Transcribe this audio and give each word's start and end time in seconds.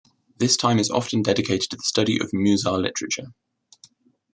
This 0.39 0.57
time 0.57 0.79
is 0.79 0.89
often 0.89 1.21
dedicated 1.21 1.69
to 1.69 1.75
the 1.75 1.83
study 1.83 2.19
of 2.19 2.31
Musar 2.31 2.81
literature. 2.81 3.35